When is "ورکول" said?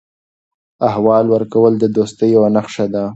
1.35-1.73